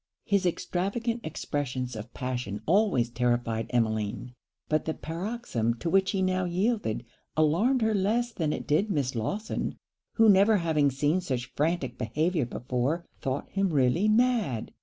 His 0.25 0.47
extravagant 0.47 1.23
expressions 1.23 1.95
of 1.95 2.11
passion 2.11 2.63
always 2.65 3.07
terrified 3.11 3.67
Emmeline; 3.69 4.33
but 4.67 4.85
the 4.85 4.95
paroxysm 4.95 5.75
to 5.75 5.91
which 5.91 6.09
he 6.09 6.23
now 6.23 6.43
yielded, 6.45 7.05
alarmed 7.37 7.83
her 7.83 7.93
less 7.93 8.31
than 8.31 8.51
it 8.51 8.65
did 8.65 8.89
Miss 8.89 9.13
Lawson, 9.13 9.75
who 10.13 10.27
never 10.27 10.57
having 10.57 10.89
seen 10.89 11.21
such 11.21 11.53
frantic 11.55 11.99
behaviour 11.99 12.47
before, 12.47 13.05
thought 13.21 13.47
him 13.51 13.69
really 13.69 14.07
mad. 14.07 14.71